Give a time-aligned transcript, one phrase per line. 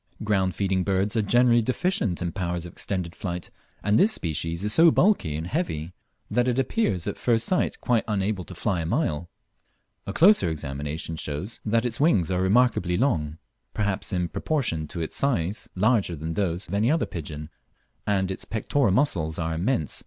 [0.23, 3.51] Ground feeding birds are generally deficient in power of extended flight,
[3.83, 5.93] and this species is so bulky and heavy
[6.27, 9.29] that it appears at first sight quite unable to fly a mile.
[10.07, 13.33] A closer examination shows, however, that its wings are remarkably large,
[13.75, 17.51] perhaps in proportion to its size larger than those of any other pigeon,
[18.07, 19.99] and its pectoral muscles are immense.